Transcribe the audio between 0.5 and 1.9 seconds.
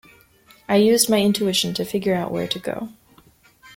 I used my intuition to